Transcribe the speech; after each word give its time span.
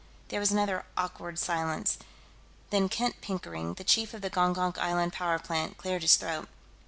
There 0.29 0.39
was 0.39 0.51
another 0.51 0.87
awkward 0.97 1.37
silence. 1.37 1.99
Then 2.71 2.89
Kent 2.89 3.21
Pickering, 3.21 3.75
the 3.75 3.83
chief 3.83 4.15
of 4.15 4.21
the 4.21 4.31
Gongonk 4.31 4.79
Island 4.79 5.13
power 5.13 5.37
plant, 5.37 5.77
cleared 5.77 6.01
his 6.01 6.15
throat. 6.15 6.49